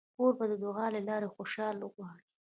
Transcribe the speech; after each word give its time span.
کوربه 0.17 0.45
د 0.51 0.53
دعا 0.63 0.85
له 0.95 1.01
لارې 1.07 1.33
خوشالي 1.35 1.85
غواړي. 1.93 2.25